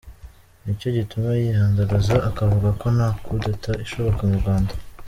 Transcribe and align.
Ni 0.63 0.71
cyo 0.79 0.89
gituma 0.97 1.29
yihandagaza 1.41 2.15
akavuga 2.29 2.69
ko 2.79 2.85
nta 2.95 3.07
Coup 3.21 3.39
d’etat 3.43 3.75
ishoboka 3.85 4.21
mu 4.29 4.35
Rwanda. 4.41 4.73